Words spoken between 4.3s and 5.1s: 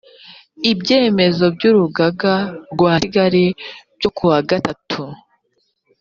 gatatu